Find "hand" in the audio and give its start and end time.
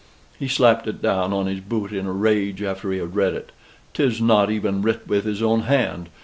5.59-6.09